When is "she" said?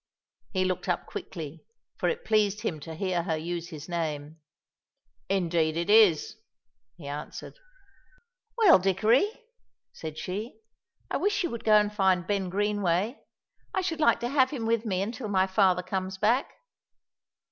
10.17-10.57